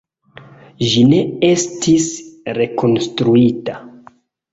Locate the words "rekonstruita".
2.59-3.77